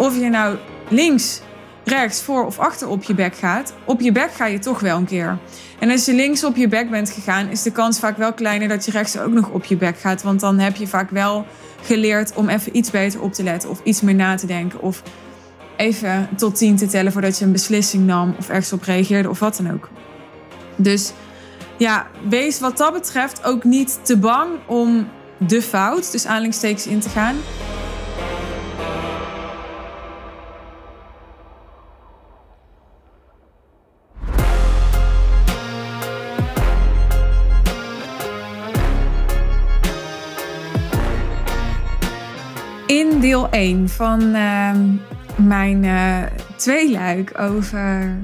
of 0.00 0.18
je 0.18 0.28
nou 0.28 0.56
links, 0.88 1.40
rechts, 1.84 2.22
voor 2.22 2.46
of 2.46 2.58
achter 2.58 2.88
op 2.88 3.02
je 3.02 3.14
bek 3.14 3.36
gaat, 3.36 3.74
op 3.84 4.00
je 4.00 4.12
bek 4.12 4.32
ga 4.32 4.46
je 4.46 4.58
toch 4.58 4.80
wel 4.80 4.96
een 4.96 5.06
keer. 5.06 5.38
En 5.78 5.90
als 5.90 6.04
je 6.04 6.14
links 6.14 6.44
op 6.44 6.56
je 6.56 6.68
bek 6.68 6.90
bent 6.90 7.10
gegaan, 7.10 7.48
is 7.48 7.62
de 7.62 7.72
kans 7.72 7.98
vaak 7.98 8.16
wel 8.16 8.32
kleiner 8.32 8.68
dat 8.68 8.84
je 8.84 8.90
rechts 8.90 9.18
ook 9.18 9.32
nog 9.32 9.48
op 9.50 9.64
je 9.64 9.76
bek 9.76 9.98
gaat. 9.98 10.22
Want 10.22 10.40
dan 10.40 10.58
heb 10.58 10.76
je 10.76 10.86
vaak 10.86 11.10
wel 11.10 11.46
geleerd 11.82 12.34
om 12.34 12.48
even 12.48 12.76
iets 12.76 12.90
beter 12.90 13.22
op 13.22 13.32
te 13.32 13.42
letten 13.42 13.70
of 13.70 13.80
iets 13.84 14.00
meer 14.00 14.14
na 14.14 14.34
te 14.34 14.46
denken. 14.46 14.80
Of 14.80 15.02
even 15.76 16.28
tot 16.36 16.56
tien 16.56 16.76
te 16.76 16.86
tellen 16.86 17.12
voordat 17.12 17.38
je 17.38 17.44
een 17.44 17.52
beslissing 17.52 18.06
nam 18.06 18.34
of 18.38 18.48
ergens 18.48 18.72
op 18.72 18.82
reageerde 18.82 19.30
of 19.30 19.38
wat 19.38 19.56
dan 19.56 19.72
ook. 19.72 19.88
Dus 20.76 21.12
ja, 21.76 22.06
wees 22.28 22.60
wat 22.60 22.76
dat 22.76 22.92
betreft 22.92 23.44
ook 23.44 23.64
niet 23.64 23.98
te 24.02 24.16
bang 24.16 24.48
om 24.66 25.08
de 25.36 25.62
fout, 25.62 26.12
dus 26.12 26.26
aanhalingstekens 26.26 26.86
in 26.86 27.00
te 27.00 27.08
gaan. 27.08 27.36
Deel 43.30 43.50
1 43.50 43.88
van 43.88 44.20
uh, 44.22 44.74
mijn 45.36 45.82
uh, 45.84 46.22
tweeluik 46.56 47.38
over 47.38 48.16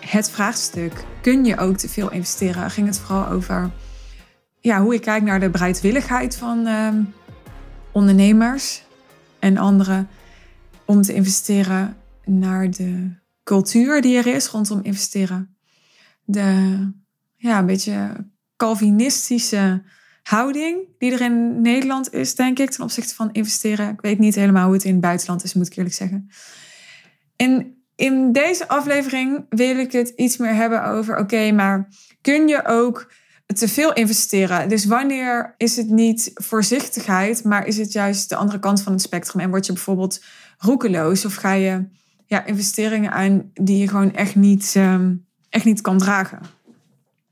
het 0.00 0.30
vraagstuk: 0.30 1.04
kun 1.22 1.44
je 1.44 1.58
ook 1.58 1.76
te 1.76 1.88
veel 1.88 2.10
investeren? 2.10 2.70
Ging 2.70 2.86
het 2.86 2.98
vooral 2.98 3.28
over 3.28 3.70
ja, 4.60 4.82
hoe 4.82 4.94
ik 4.94 5.00
kijk 5.00 5.22
naar 5.22 5.40
de 5.40 5.50
bereidwilligheid 5.50 6.36
van 6.36 6.66
uh, 6.66 6.88
ondernemers 7.92 8.82
en 9.38 9.56
anderen 9.56 10.08
om 10.84 11.02
te 11.02 11.14
investeren 11.14 11.96
naar 12.24 12.70
de 12.70 13.10
cultuur 13.44 14.02
die 14.02 14.16
er 14.16 14.26
is 14.26 14.48
rondom 14.48 14.80
investeren. 14.82 15.56
De 16.24 16.92
ja, 17.36 17.58
een 17.58 17.66
beetje 17.66 18.26
Calvinistische 18.56 19.82
houding 20.26 20.78
die 20.98 21.12
er 21.12 21.20
in 21.20 21.60
Nederland 21.60 22.12
is, 22.12 22.34
denk 22.34 22.58
ik, 22.58 22.70
ten 22.70 22.84
opzichte 22.84 23.14
van 23.14 23.32
investeren. 23.32 23.88
Ik 23.88 24.00
weet 24.00 24.18
niet 24.18 24.34
helemaal 24.34 24.64
hoe 24.64 24.74
het 24.74 24.84
in 24.84 24.92
het 24.92 25.00
buitenland 25.00 25.44
is, 25.44 25.54
moet 25.54 25.66
ik 25.66 25.76
eerlijk 25.76 25.94
zeggen. 25.94 26.30
En 27.36 27.76
in 27.96 28.32
deze 28.32 28.68
aflevering 28.68 29.46
wil 29.48 29.78
ik 29.78 29.92
het 29.92 30.08
iets 30.08 30.36
meer 30.36 30.54
hebben 30.54 30.84
over: 30.84 31.18
oké, 31.18 31.52
maar 31.52 31.88
kun 32.20 32.48
je 32.48 32.66
ook 32.66 33.12
te 33.46 33.68
veel 33.68 33.92
investeren? 33.92 34.68
Dus 34.68 34.84
wanneer 34.84 35.54
is 35.56 35.76
het 35.76 35.88
niet 35.88 36.30
voorzichtigheid, 36.34 37.44
maar 37.44 37.66
is 37.66 37.76
het 37.76 37.92
juist 37.92 38.28
de 38.28 38.36
andere 38.36 38.58
kant 38.58 38.82
van 38.82 38.92
het 38.92 39.02
spectrum? 39.02 39.40
En 39.40 39.50
word 39.50 39.66
je 39.66 39.72
bijvoorbeeld 39.72 40.24
roekeloos 40.58 41.24
of 41.24 41.34
ga 41.34 41.52
je 41.52 41.84
ja, 42.26 42.44
investeringen 42.44 43.12
aan 43.12 43.50
die 43.54 43.78
je 43.78 43.88
gewoon 43.88 44.14
echt 44.14 44.34
niet, 44.34 44.74
um, 44.76 45.26
echt 45.48 45.64
niet 45.64 45.80
kan 45.80 45.98
dragen? 45.98 46.55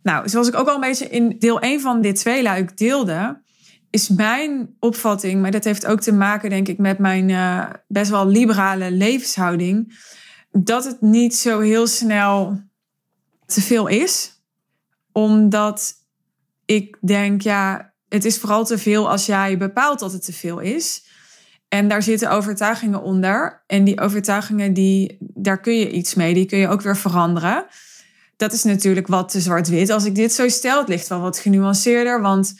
Nou, 0.04 0.28
zoals 0.28 0.48
ik 0.48 0.54
ook 0.54 0.68
al 0.68 0.74
een 0.74 0.80
beetje 0.80 1.08
in 1.08 1.36
deel 1.38 1.60
1 1.60 1.80
van 1.80 2.00
dit 2.00 2.16
tweeluik 2.16 2.76
deelde, 2.76 3.42
is 3.90 4.08
mijn 4.08 4.76
opvatting, 4.80 5.42
maar 5.42 5.50
dat 5.50 5.64
heeft 5.64 5.86
ook 5.86 6.00
te 6.00 6.12
maken, 6.12 6.50
denk 6.50 6.68
ik, 6.68 6.78
met 6.78 6.98
mijn 6.98 7.28
uh, 7.28 7.70
best 7.88 8.10
wel 8.10 8.26
liberale 8.26 8.90
levenshouding, 8.90 9.98
dat 10.50 10.84
het 10.84 11.00
niet 11.00 11.34
zo 11.34 11.60
heel 11.60 11.86
snel 11.86 12.60
te 13.46 13.60
veel 13.60 13.86
is. 13.86 14.42
Omdat 15.12 15.92
ik 16.64 16.98
denk, 17.00 17.42
ja, 17.42 17.92
het 18.08 18.24
is 18.24 18.38
vooral 18.38 18.64
te 18.64 18.78
veel 18.78 19.10
als 19.10 19.26
jij 19.26 19.58
bepaalt 19.58 19.98
dat 19.98 20.12
het 20.12 20.24
te 20.24 20.32
veel 20.32 20.58
is. 20.58 21.04
En 21.68 21.88
daar 21.88 22.02
zitten 22.02 22.30
overtuigingen 22.30 23.02
onder. 23.02 23.62
En 23.66 23.84
die 23.84 24.00
overtuigingen, 24.00 24.72
die, 24.72 25.16
daar 25.20 25.60
kun 25.60 25.74
je 25.74 25.90
iets 25.90 26.14
mee. 26.14 26.34
Die 26.34 26.46
kun 26.46 26.58
je 26.58 26.68
ook 26.68 26.82
weer 26.82 26.96
veranderen 26.96 27.66
dat 28.36 28.52
is 28.52 28.62
natuurlijk 28.62 29.06
wat 29.06 29.28
te 29.28 29.40
zwart-wit. 29.40 29.90
Als 29.90 30.04
ik 30.04 30.14
dit 30.14 30.32
zo 30.32 30.48
stel, 30.48 30.78
het 30.78 30.88
ligt 30.88 31.08
wel 31.08 31.20
wat 31.20 31.38
genuanceerder. 31.38 32.20
Want 32.20 32.54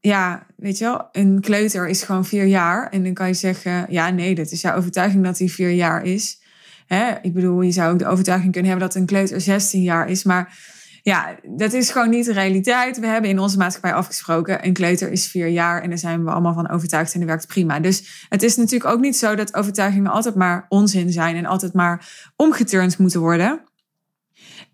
ja, 0.00 0.46
weet 0.56 0.78
je 0.78 0.84
wel, 0.84 1.08
een 1.12 1.40
kleuter 1.40 1.88
is 1.88 2.02
gewoon 2.02 2.24
vier 2.24 2.46
jaar. 2.46 2.88
En 2.88 3.04
dan 3.04 3.14
kan 3.14 3.26
je 3.26 3.34
zeggen, 3.34 3.86
ja, 3.88 4.10
nee, 4.10 4.34
dat 4.34 4.50
is 4.50 4.60
jouw 4.60 4.76
overtuiging 4.76 5.24
dat 5.24 5.38
hij 5.38 5.48
vier 5.48 5.70
jaar 5.70 6.04
is. 6.04 6.40
Hè? 6.86 7.12
Ik 7.22 7.34
bedoel, 7.34 7.60
je 7.60 7.72
zou 7.72 7.92
ook 7.92 7.98
de 7.98 8.06
overtuiging 8.06 8.52
kunnen 8.52 8.70
hebben 8.70 8.88
dat 8.88 8.98
een 8.98 9.06
kleuter 9.06 9.40
16 9.40 9.82
jaar 9.82 10.08
is. 10.08 10.22
Maar 10.22 10.58
ja, 11.02 11.34
dat 11.42 11.72
is 11.72 11.90
gewoon 11.90 12.10
niet 12.10 12.24
de 12.24 12.32
realiteit. 12.32 12.98
We 12.98 13.06
hebben 13.06 13.30
in 13.30 13.38
onze 13.38 13.56
maatschappij 13.56 13.94
afgesproken, 13.94 14.66
een 14.66 14.72
kleuter 14.72 15.10
is 15.10 15.26
vier 15.26 15.48
jaar. 15.48 15.82
En 15.82 15.88
daar 15.88 15.98
zijn 15.98 16.24
we 16.24 16.30
allemaal 16.30 16.54
van 16.54 16.70
overtuigd 16.70 17.14
en 17.14 17.20
dat 17.20 17.28
werkt 17.28 17.46
prima. 17.46 17.80
Dus 17.80 18.26
het 18.28 18.42
is 18.42 18.56
natuurlijk 18.56 18.90
ook 18.90 19.00
niet 19.00 19.16
zo 19.16 19.34
dat 19.34 19.54
overtuigingen 19.54 20.10
altijd 20.10 20.34
maar 20.34 20.66
onzin 20.68 21.12
zijn 21.12 21.36
en 21.36 21.46
altijd 21.46 21.72
maar 21.72 22.08
omgeturnd 22.36 22.98
moeten 22.98 23.20
worden. 23.20 23.60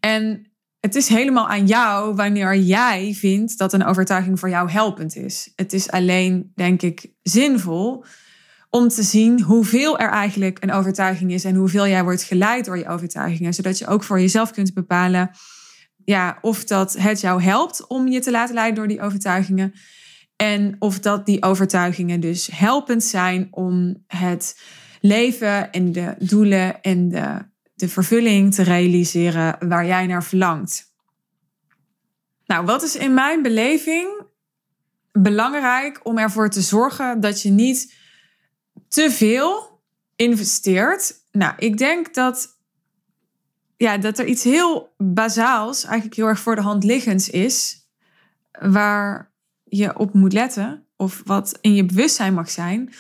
En 0.08 0.52
het 0.80 0.94
is 0.94 1.08
helemaal 1.08 1.48
aan 1.48 1.66
jou 1.66 2.14
wanneer 2.14 2.56
jij 2.56 3.14
vindt 3.14 3.58
dat 3.58 3.72
een 3.72 3.84
overtuiging 3.84 4.38
voor 4.38 4.48
jou 4.48 4.70
helpend 4.70 5.16
is. 5.16 5.52
Het 5.54 5.72
is 5.72 5.90
alleen, 5.90 6.52
denk 6.54 6.82
ik, 6.82 7.12
zinvol 7.22 8.04
om 8.70 8.88
te 8.88 9.02
zien 9.02 9.42
hoeveel 9.42 9.98
er 9.98 10.10
eigenlijk 10.10 10.62
een 10.62 10.72
overtuiging 10.72 11.32
is 11.32 11.44
en 11.44 11.54
hoeveel 11.54 11.86
jij 11.86 12.02
wordt 12.02 12.22
geleid 12.22 12.64
door 12.64 12.78
je 12.78 12.88
overtuigingen, 12.88 13.54
zodat 13.54 13.78
je 13.78 13.86
ook 13.86 14.02
voor 14.02 14.20
jezelf 14.20 14.50
kunt 14.50 14.74
bepalen 14.74 15.30
ja, 16.04 16.38
of 16.40 16.64
dat 16.64 16.92
het 16.92 17.20
jou 17.20 17.42
helpt 17.42 17.86
om 17.86 18.08
je 18.08 18.20
te 18.20 18.30
laten 18.30 18.54
leiden 18.54 18.76
door 18.76 18.88
die 18.88 19.00
overtuigingen 19.00 19.72
en 20.36 20.76
of 20.78 21.00
dat 21.00 21.26
die 21.26 21.42
overtuigingen 21.42 22.20
dus 22.20 22.48
helpend 22.52 23.04
zijn 23.04 23.48
om 23.50 24.04
het 24.06 24.60
leven 25.00 25.70
en 25.72 25.92
de 25.92 26.14
doelen 26.18 26.80
en 26.80 27.08
de 27.08 27.46
de 27.78 27.88
vervulling 27.88 28.54
te 28.54 28.62
realiseren 28.62 29.68
waar 29.68 29.86
jij 29.86 30.06
naar 30.06 30.24
verlangt. 30.24 30.92
Nou, 32.46 32.64
wat 32.64 32.82
is 32.82 32.96
in 32.96 33.14
mijn 33.14 33.42
beleving 33.42 34.22
belangrijk 35.12 36.00
om 36.02 36.18
ervoor 36.18 36.50
te 36.50 36.60
zorgen 36.60 37.20
dat 37.20 37.42
je 37.42 37.50
niet 37.50 37.94
te 38.88 39.10
veel 39.10 39.80
investeert? 40.16 41.14
Nou, 41.32 41.54
ik 41.58 41.78
denk 41.78 42.14
dat, 42.14 42.58
ja, 43.76 43.98
dat 43.98 44.18
er 44.18 44.26
iets 44.26 44.44
heel 44.44 44.94
bazaals, 44.96 45.84
eigenlijk 45.84 46.16
heel 46.16 46.26
erg 46.26 46.40
voor 46.40 46.56
de 46.56 46.62
hand 46.62 46.84
liggends 46.84 47.30
is, 47.30 47.86
waar 48.60 49.32
je 49.64 49.98
op 49.98 50.14
moet 50.14 50.32
letten, 50.32 50.86
of 50.96 51.22
wat 51.24 51.58
in 51.60 51.74
je 51.74 51.84
bewustzijn 51.84 52.34
mag 52.34 52.50
zijn. 52.50 52.92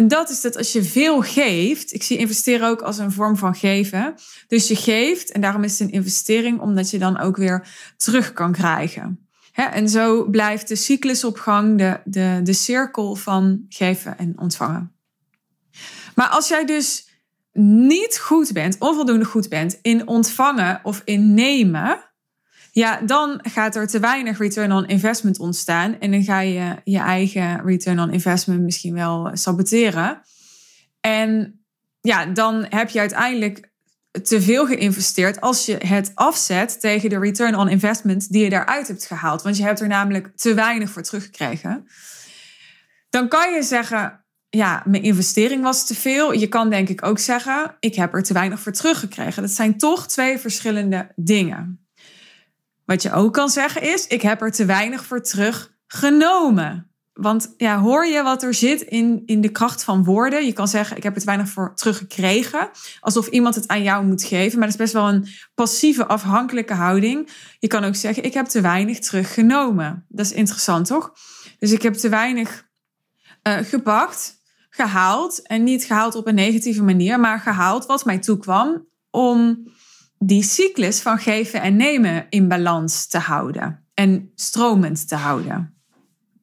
En 0.00 0.08
dat 0.08 0.30
is 0.30 0.40
dat 0.40 0.56
als 0.56 0.72
je 0.72 0.82
veel 0.82 1.22
geeft, 1.22 1.92
ik 1.92 2.02
zie 2.02 2.18
investeren 2.18 2.68
ook 2.68 2.82
als 2.82 2.98
een 2.98 3.12
vorm 3.12 3.36
van 3.36 3.54
geven. 3.54 4.14
Dus 4.48 4.68
je 4.68 4.76
geeft 4.76 5.32
en 5.32 5.40
daarom 5.40 5.64
is 5.64 5.78
het 5.78 5.88
een 5.88 5.94
investering, 5.94 6.60
omdat 6.60 6.90
je 6.90 6.98
dan 6.98 7.18
ook 7.18 7.36
weer 7.36 7.68
terug 7.96 8.32
kan 8.32 8.52
krijgen. 8.52 9.28
en 9.52 9.88
zo 9.88 10.28
blijft 10.28 10.68
de 10.68 10.76
cyclus 10.76 11.24
op 11.24 11.38
gang, 11.38 11.78
de, 11.78 12.00
de, 12.04 12.40
de 12.42 12.52
cirkel 12.52 13.14
van 13.14 13.64
geven 13.68 14.18
en 14.18 14.38
ontvangen. 14.38 14.92
Maar 16.14 16.28
als 16.28 16.48
jij 16.48 16.64
dus 16.64 17.08
niet 17.52 18.18
goed 18.18 18.52
bent, 18.52 18.76
onvoldoende 18.78 19.24
goed 19.24 19.48
bent 19.48 19.78
in 19.82 20.08
ontvangen 20.08 20.80
of 20.82 21.02
in 21.04 21.34
nemen, 21.34 22.09
ja, 22.72 23.00
dan 23.00 23.40
gaat 23.42 23.76
er 23.76 23.86
te 23.86 24.00
weinig 24.00 24.38
return 24.38 24.72
on 24.72 24.86
investment 24.86 25.38
ontstaan. 25.38 25.98
En 25.98 26.10
dan 26.10 26.22
ga 26.22 26.40
je 26.40 26.76
je 26.84 26.98
eigen 26.98 27.64
return 27.64 28.00
on 28.00 28.12
investment 28.12 28.60
misschien 28.60 28.94
wel 28.94 29.30
saboteren. 29.32 30.20
En 31.00 31.60
ja, 32.00 32.26
dan 32.26 32.66
heb 32.68 32.88
je 32.88 32.98
uiteindelijk 32.98 33.70
te 34.22 34.42
veel 34.42 34.66
geïnvesteerd 34.66 35.40
als 35.40 35.66
je 35.66 35.76
het 35.86 36.12
afzet 36.14 36.80
tegen 36.80 37.08
de 37.08 37.18
return 37.18 37.54
on 37.54 37.68
investment 37.68 38.32
die 38.32 38.44
je 38.44 38.50
daaruit 38.50 38.88
hebt 38.88 39.06
gehaald. 39.06 39.42
Want 39.42 39.56
je 39.56 39.62
hebt 39.62 39.80
er 39.80 39.88
namelijk 39.88 40.36
te 40.36 40.54
weinig 40.54 40.90
voor 40.90 41.02
teruggekregen. 41.02 41.86
Dan 43.10 43.28
kan 43.28 43.54
je 43.54 43.62
zeggen, 43.62 44.24
ja, 44.48 44.82
mijn 44.86 45.02
investering 45.02 45.62
was 45.62 45.86
te 45.86 45.94
veel. 45.94 46.32
Je 46.32 46.46
kan 46.46 46.70
denk 46.70 46.88
ik 46.88 47.06
ook 47.06 47.18
zeggen, 47.18 47.76
ik 47.80 47.94
heb 47.94 48.14
er 48.14 48.22
te 48.22 48.32
weinig 48.32 48.60
voor 48.60 48.72
teruggekregen. 48.72 49.42
Dat 49.42 49.50
zijn 49.50 49.78
toch 49.78 50.06
twee 50.06 50.38
verschillende 50.38 51.12
dingen. 51.16 51.89
Wat 52.90 53.02
je 53.02 53.12
ook 53.12 53.32
kan 53.32 53.48
zeggen 53.48 53.82
is, 53.82 54.06
ik 54.06 54.22
heb 54.22 54.42
er 54.42 54.52
te 54.52 54.64
weinig 54.64 55.04
voor 55.04 55.22
teruggenomen. 55.22 56.90
Want 57.12 57.54
ja, 57.56 57.78
hoor 57.78 58.06
je 58.06 58.22
wat 58.22 58.42
er 58.42 58.54
zit 58.54 58.80
in, 58.80 59.22
in 59.26 59.40
de 59.40 59.48
kracht 59.48 59.84
van 59.84 60.04
woorden? 60.04 60.46
Je 60.46 60.52
kan 60.52 60.68
zeggen, 60.68 60.96
ik 60.96 61.02
heb 61.02 61.14
er 61.14 61.20
te 61.20 61.26
weinig 61.26 61.48
voor 61.48 61.74
teruggekregen. 61.74 62.70
Alsof 63.00 63.26
iemand 63.26 63.54
het 63.54 63.68
aan 63.68 63.82
jou 63.82 64.06
moet 64.06 64.22
geven. 64.22 64.58
Maar 64.58 64.68
dat 64.68 64.76
is 64.76 64.82
best 64.82 64.92
wel 64.92 65.08
een 65.08 65.26
passieve, 65.54 66.06
afhankelijke 66.06 66.74
houding. 66.74 67.28
Je 67.58 67.66
kan 67.66 67.84
ook 67.84 67.94
zeggen, 67.94 68.24
ik 68.24 68.34
heb 68.34 68.46
te 68.46 68.60
weinig 68.60 68.98
teruggenomen. 68.98 70.06
Dat 70.08 70.26
is 70.26 70.32
interessant, 70.32 70.86
toch? 70.86 71.12
Dus 71.58 71.72
ik 71.72 71.82
heb 71.82 71.94
te 71.94 72.08
weinig 72.08 72.68
uh, 73.48 73.56
gepakt, 73.56 74.34
gehaald. 74.70 75.42
En 75.42 75.64
niet 75.64 75.84
gehaald 75.84 76.14
op 76.14 76.26
een 76.26 76.34
negatieve 76.34 76.82
manier, 76.82 77.20
maar 77.20 77.40
gehaald 77.40 77.86
wat 77.86 78.04
mij 78.04 78.18
toekwam 78.18 78.86
om 79.10 79.68
die 80.24 80.42
cyclus 80.42 81.00
van 81.00 81.18
geven 81.18 81.62
en 81.62 81.76
nemen 81.76 82.26
in 82.28 82.48
balans 82.48 83.06
te 83.06 83.18
houden 83.18 83.84
en 83.94 84.30
stromend 84.34 85.08
te 85.08 85.14
houden. 85.14 85.74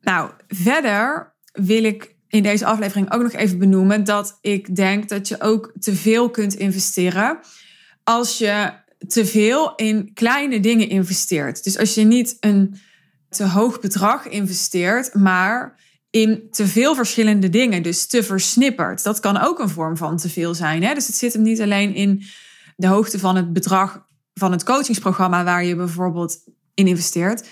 Nou, 0.02 0.30
verder 0.48 1.36
wil 1.52 1.84
ik 1.84 2.16
in 2.28 2.44
deze 2.44 2.66
aflevering 2.66 3.12
ook 3.14 3.22
nog 3.22 3.32
even 3.32 3.58
benoemen 3.58 4.04
dat 4.04 4.38
ik 4.42 4.76
denk 4.76 5.10
dat 5.10 5.28
je 5.28 5.42
ook 5.42 5.74
te 5.80 5.96
veel 5.96 6.30
kunt 6.30 6.54
investeren 6.54 7.40
als 8.04 8.38
je 8.38 8.72
te 9.08 9.26
veel 9.26 9.76
in 9.76 10.14
kleine 10.14 10.60
dingen 10.60 10.90
investeert. 10.90 11.64
Dus 11.64 11.78
als 11.78 11.94
je 11.94 12.04
niet 12.04 12.38
een 12.40 12.80
te 13.30 13.48
hoog 13.48 13.80
bedrag 13.80 14.28
investeert, 14.28 15.14
maar 15.14 15.80
in 16.10 16.48
te 16.52 16.68
veel 16.68 16.96
verschillende 16.96 17.50
dingen, 17.50 17.84
dus 17.84 18.08
te 18.08 18.24
versnipperd. 18.24 19.04
Dat 19.04 19.20
kan 19.20 19.38
ook 19.38 19.60
een 19.60 19.70
vorm 19.70 19.98
van 19.98 20.18
te 20.18 20.30
veel 20.30 20.54
zijn. 20.54 20.84
Hè? 20.84 20.94
Dus 20.94 21.08
het 21.08 21.16
zit 21.16 21.34
hem 21.34 21.42
niet 21.42 21.62
alleen 21.62 21.96
in 21.96 22.24
de 22.78 22.88
hoogte 22.88 23.20
van 23.20 23.36
het 23.36 23.54
bedrag 23.54 24.06
van 24.34 24.52
het 24.52 24.64
coachingsprogramma 24.64 25.44
waar 25.44 25.64
je 25.64 25.76
bijvoorbeeld 25.76 26.40
in 26.74 26.88
investeert, 26.88 27.48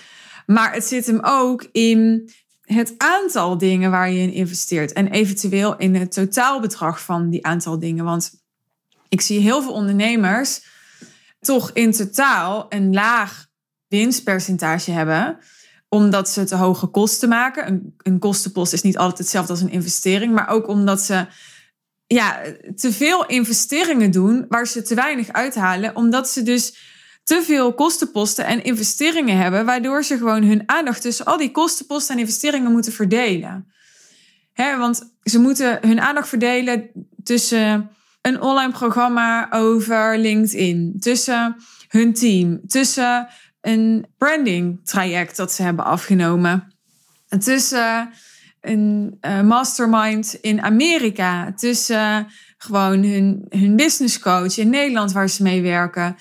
maar 0.46 0.72
het 0.72 0.84
zit 0.84 1.06
hem 1.06 1.18
ook 1.22 1.68
in 1.72 2.30
het 2.60 2.94
aantal 2.98 3.58
dingen 3.58 3.90
waar 3.90 4.10
je 4.10 4.20
in 4.20 4.32
investeert 4.32 4.92
en 4.92 5.08
eventueel 5.08 5.76
in 5.76 5.94
het 5.94 6.12
totaalbedrag 6.12 7.00
van 7.00 7.30
die 7.30 7.46
aantal 7.46 7.78
dingen. 7.78 8.04
Want 8.04 8.32
ik 9.08 9.20
zie 9.20 9.40
heel 9.40 9.62
veel 9.62 9.72
ondernemers 9.72 10.64
toch 11.40 11.70
in 11.72 11.92
totaal 11.92 12.66
een 12.68 12.92
laag 12.92 13.46
winstpercentage 13.88 14.90
hebben 14.90 15.38
omdat 15.88 16.28
ze 16.28 16.44
te 16.44 16.56
hoge 16.56 16.86
kosten 16.86 17.28
maken. 17.28 17.66
Een, 17.66 17.94
een 17.96 18.18
kostenpost 18.18 18.72
is 18.72 18.82
niet 18.82 18.98
altijd 18.98 19.18
hetzelfde 19.18 19.52
als 19.52 19.60
een 19.60 19.70
investering, 19.70 20.34
maar 20.34 20.48
ook 20.48 20.68
omdat 20.68 21.00
ze 21.00 21.26
ja, 22.06 22.42
te 22.76 22.92
veel 22.92 23.26
investeringen 23.26 24.10
doen 24.10 24.44
waar 24.48 24.66
ze 24.66 24.82
te 24.82 24.94
weinig 24.94 25.32
uithalen, 25.32 25.96
omdat 25.96 26.28
ze 26.28 26.42
dus 26.42 26.76
te 27.24 27.42
veel 27.42 27.74
kostenposten 27.74 28.44
en 28.44 28.64
investeringen 28.64 29.36
hebben, 29.36 29.64
waardoor 29.64 30.04
ze 30.04 30.16
gewoon 30.16 30.42
hun 30.42 30.62
aandacht 30.66 31.02
tussen 31.02 31.24
al 31.24 31.36
die 31.36 31.50
kostenposten 31.50 32.14
en 32.14 32.20
investeringen 32.20 32.72
moeten 32.72 32.92
verdelen. 32.92 33.72
Hè, 34.52 34.76
want 34.76 35.14
ze 35.22 35.38
moeten 35.38 35.78
hun 35.80 36.00
aandacht 36.00 36.28
verdelen 36.28 36.90
tussen 37.22 37.90
een 38.22 38.40
online 38.40 38.72
programma 38.72 39.52
over 39.52 40.18
LinkedIn, 40.18 40.96
tussen 40.98 41.56
hun 41.88 42.14
team, 42.14 42.60
tussen 42.66 43.28
een 43.60 44.06
branding 44.18 44.80
traject 44.84 45.36
dat 45.36 45.52
ze 45.52 45.62
hebben 45.62 45.84
afgenomen, 45.84 46.74
tussen 47.38 48.10
een 48.68 49.18
uh, 49.20 49.42
mastermind 49.42 50.38
in 50.40 50.62
Amerika, 50.62 51.52
tussen 51.52 52.26
gewoon 52.58 53.02
hun, 53.02 53.46
hun 53.48 53.76
business 53.76 54.18
coach 54.18 54.58
in 54.58 54.70
Nederland 54.70 55.12
waar 55.12 55.28
ze 55.28 55.42
mee 55.42 55.62
werken 55.62 56.16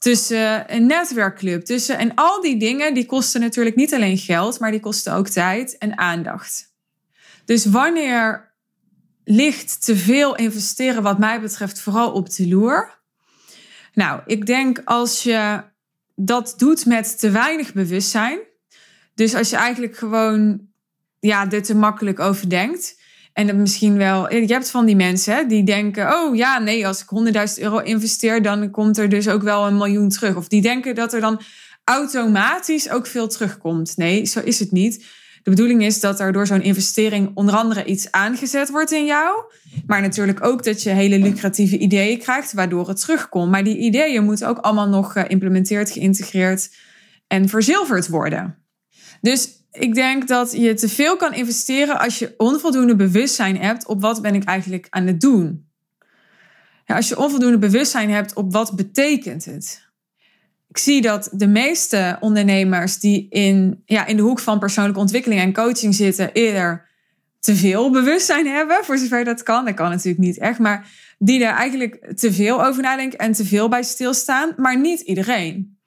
tussen 0.00 0.74
een 0.74 0.86
netwerkclub, 0.86 1.64
tussen 1.64 1.98
en 1.98 2.14
al 2.14 2.40
die 2.40 2.56
dingen 2.56 2.94
die 2.94 3.06
kosten 3.06 3.40
natuurlijk 3.40 3.76
niet 3.76 3.94
alleen 3.94 4.18
geld, 4.18 4.58
maar 4.58 4.70
die 4.70 4.80
kosten 4.80 5.12
ook 5.12 5.28
tijd 5.28 5.78
en 5.78 5.98
aandacht. 5.98 6.74
Dus 7.44 7.64
wanneer 7.64 8.54
ligt 9.24 9.84
te 9.84 9.96
veel 9.96 10.36
investeren 10.36 11.02
wat 11.02 11.18
mij 11.18 11.40
betreft 11.40 11.80
vooral 11.80 12.12
op 12.12 12.30
de 12.30 12.48
loer? 12.48 12.98
Nou, 13.94 14.20
ik 14.26 14.46
denk 14.46 14.80
als 14.84 15.22
je 15.22 15.62
dat 16.14 16.54
doet 16.56 16.86
met 16.86 17.18
te 17.18 17.30
weinig 17.30 17.72
bewustzijn, 17.72 18.38
dus 19.14 19.34
als 19.34 19.50
je 19.50 19.56
eigenlijk 19.56 19.96
gewoon 19.96 20.68
ja, 21.20 21.50
er 21.50 21.62
te 21.62 21.74
makkelijk 21.74 22.20
over 22.20 22.48
denkt, 22.48 22.98
en 23.32 23.46
dat 23.46 23.56
misschien 23.56 23.96
wel, 23.96 24.34
je 24.34 24.52
hebt 24.52 24.70
van 24.70 24.86
die 24.86 24.96
mensen 24.96 25.48
die 25.48 25.64
denken: 25.64 26.14
oh 26.14 26.36
ja, 26.36 26.58
nee, 26.58 26.86
als 26.86 27.02
ik 27.02 27.34
100.000 27.58 27.62
euro 27.62 27.78
investeer, 27.78 28.42
dan 28.42 28.70
komt 28.70 28.98
er 28.98 29.08
dus 29.08 29.28
ook 29.28 29.42
wel 29.42 29.66
een 29.66 29.76
miljoen 29.76 30.08
terug. 30.08 30.36
Of 30.36 30.48
die 30.48 30.62
denken 30.62 30.94
dat 30.94 31.12
er 31.12 31.20
dan 31.20 31.40
automatisch 31.84 32.90
ook 32.90 33.06
veel 33.06 33.28
terugkomt. 33.28 33.96
Nee, 33.96 34.24
zo 34.24 34.40
is 34.40 34.58
het 34.58 34.70
niet. 34.70 35.04
De 35.42 35.50
bedoeling 35.50 35.84
is 35.84 36.00
dat 36.00 36.20
er 36.20 36.32
door 36.32 36.46
zo'n 36.46 36.62
investering 36.62 37.30
onder 37.34 37.54
andere 37.54 37.84
iets 37.84 38.10
aangezet 38.10 38.70
wordt 38.70 38.92
in 38.92 39.04
jou. 39.04 39.52
Maar 39.86 40.00
natuurlijk 40.00 40.44
ook 40.44 40.64
dat 40.64 40.82
je 40.82 40.90
hele 40.90 41.18
lucratieve 41.18 41.78
ideeën 41.78 42.18
krijgt, 42.18 42.52
waardoor 42.52 42.88
het 42.88 43.00
terugkomt. 43.00 43.50
Maar 43.50 43.64
die 43.64 43.76
ideeën 43.76 44.24
moeten 44.24 44.48
ook 44.48 44.58
allemaal 44.58 44.88
nog 44.88 45.12
geïmplementeerd, 45.12 45.90
geïntegreerd 45.90 46.70
en 47.26 47.48
verzilverd 47.48 48.08
worden. 48.08 48.58
Dus 49.20 49.59
ik 49.72 49.94
denk 49.94 50.28
dat 50.28 50.52
je 50.52 50.74
te 50.74 50.88
veel 50.88 51.16
kan 51.16 51.34
investeren 51.34 51.98
als 51.98 52.18
je 52.18 52.34
onvoldoende 52.36 52.96
bewustzijn 52.96 53.56
hebt 53.56 53.86
op 53.86 54.00
wat 54.00 54.22
ben 54.22 54.34
ik 54.34 54.44
eigenlijk 54.44 54.86
aan 54.90 55.06
het 55.06 55.20
doen. 55.20 55.68
Ja, 56.84 56.96
als 56.96 57.08
je 57.08 57.18
onvoldoende 57.18 57.58
bewustzijn 57.58 58.10
hebt 58.10 58.34
op 58.34 58.52
wat 58.52 58.76
betekent 58.76 59.44
het. 59.44 59.88
Ik 60.68 60.78
zie 60.78 61.00
dat 61.00 61.28
de 61.32 61.46
meeste 61.46 62.16
ondernemers 62.20 62.98
die 62.98 63.28
in, 63.28 63.82
ja, 63.84 64.06
in 64.06 64.16
de 64.16 64.22
hoek 64.22 64.38
van 64.38 64.58
persoonlijke 64.58 65.00
ontwikkeling 65.00 65.40
en 65.40 65.52
coaching 65.52 65.94
zitten, 65.94 66.32
eerder 66.32 66.88
te 67.40 67.56
veel 67.56 67.90
bewustzijn 67.90 68.46
hebben, 68.46 68.84
voor 68.84 68.98
zover 68.98 69.24
dat 69.24 69.42
kan. 69.42 69.64
Dat 69.64 69.74
kan 69.74 69.90
natuurlijk 69.90 70.24
niet 70.24 70.38
echt, 70.38 70.58
maar 70.58 70.90
die 71.18 71.44
er 71.44 71.54
eigenlijk 71.54 72.12
te 72.16 72.32
veel 72.32 72.64
over 72.64 72.82
nadenken 72.82 73.18
en 73.18 73.32
te 73.32 73.44
veel 73.44 73.68
bij 73.68 73.82
stilstaan, 73.82 74.52
maar 74.56 74.78
niet 74.78 75.00
iedereen 75.00 75.79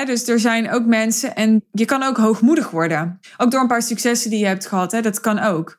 dus 0.00 0.28
er 0.28 0.40
zijn 0.40 0.70
ook 0.70 0.84
mensen 0.84 1.34
en 1.34 1.64
je 1.72 1.84
kan 1.84 2.02
ook 2.02 2.16
hoogmoedig 2.16 2.70
worden. 2.70 3.20
Ook 3.36 3.50
door 3.50 3.60
een 3.60 3.66
paar 3.66 3.82
successen 3.82 4.30
die 4.30 4.38
je 4.38 4.46
hebt 4.46 4.66
gehad. 4.66 4.90
Dat 4.90 5.20
kan 5.20 5.38
ook. 5.38 5.78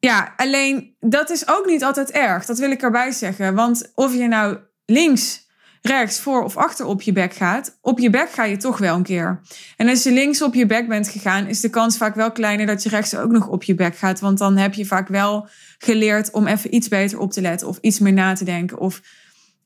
Ja, 0.00 0.32
alleen 0.36 0.96
dat 1.00 1.30
is 1.30 1.48
ook 1.48 1.66
niet 1.66 1.84
altijd 1.84 2.10
erg. 2.10 2.44
Dat 2.44 2.58
wil 2.58 2.70
ik 2.70 2.82
erbij 2.82 3.10
zeggen. 3.10 3.54
Want 3.54 3.92
of 3.94 4.14
je 4.14 4.28
nou 4.28 4.58
links, 4.86 5.46
rechts, 5.82 6.20
voor 6.20 6.44
of 6.44 6.56
achter 6.56 6.86
op 6.86 7.02
je 7.02 7.12
bek 7.12 7.34
gaat, 7.34 7.78
op 7.80 7.98
je 7.98 8.10
bek 8.10 8.30
ga 8.30 8.44
je 8.44 8.56
toch 8.56 8.78
wel 8.78 8.96
een 8.96 9.02
keer. 9.02 9.40
En 9.76 9.88
als 9.88 10.02
je 10.02 10.12
links 10.12 10.42
op 10.42 10.54
je 10.54 10.66
bek 10.66 10.88
bent 10.88 11.08
gegaan, 11.08 11.46
is 11.46 11.60
de 11.60 11.70
kans 11.70 11.96
vaak 11.96 12.14
wel 12.14 12.32
kleiner 12.32 12.66
dat 12.66 12.82
je 12.82 12.88
rechts 12.88 13.16
ook 13.16 13.30
nog 13.30 13.48
op 13.48 13.62
je 13.62 13.74
bek 13.74 13.96
gaat. 13.96 14.20
Want 14.20 14.38
dan 14.38 14.56
heb 14.56 14.74
je 14.74 14.86
vaak 14.86 15.08
wel 15.08 15.48
geleerd 15.78 16.30
om 16.30 16.46
even 16.46 16.74
iets 16.74 16.88
beter 16.88 17.18
op 17.18 17.32
te 17.32 17.40
letten 17.40 17.68
of 17.68 17.78
iets 17.80 17.98
meer 17.98 18.12
na 18.12 18.34
te 18.34 18.44
denken. 18.44 18.78
Of 18.78 19.00